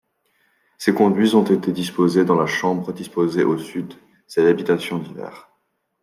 [0.79, 3.93] Ces conduits ont été disposés dans les chambres disposés au sud,
[4.25, 5.51] c'est l'habitation d'hiver.